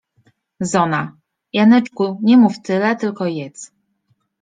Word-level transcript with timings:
Zona:— 0.59 1.13
Janeczku, 1.53 2.19
nie 2.23 2.37
mów 2.37 2.61
tyle, 2.61 2.95
tylko 2.95 3.25
jedz. 3.25 3.73